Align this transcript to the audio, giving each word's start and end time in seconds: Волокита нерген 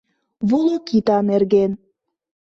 Волокита 0.49 1.17
нерген 1.29 1.71